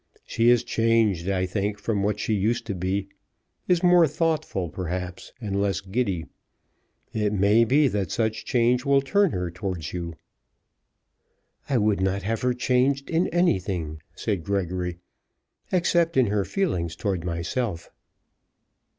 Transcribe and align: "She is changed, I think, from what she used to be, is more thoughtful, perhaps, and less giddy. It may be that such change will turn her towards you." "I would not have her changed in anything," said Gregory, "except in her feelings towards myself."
"She 0.25 0.49
is 0.49 0.63
changed, 0.63 1.29
I 1.29 1.45
think, 1.45 1.77
from 1.77 2.01
what 2.01 2.19
she 2.19 2.33
used 2.33 2.65
to 2.65 2.73
be, 2.73 3.09
is 3.67 3.83
more 3.83 4.07
thoughtful, 4.07 4.67
perhaps, 4.67 5.31
and 5.39 5.61
less 5.61 5.79
giddy. 5.79 6.25
It 7.13 7.31
may 7.33 7.65
be 7.65 7.87
that 7.87 8.09
such 8.09 8.43
change 8.43 8.83
will 8.83 9.01
turn 9.03 9.29
her 9.29 9.51
towards 9.51 9.93
you." 9.93 10.15
"I 11.69 11.77
would 11.77 12.01
not 12.01 12.23
have 12.23 12.41
her 12.41 12.55
changed 12.55 13.11
in 13.11 13.27
anything," 13.27 14.01
said 14.15 14.43
Gregory, 14.43 14.97
"except 15.71 16.17
in 16.17 16.25
her 16.33 16.45
feelings 16.45 16.95
towards 16.95 17.23
myself." 17.23 17.91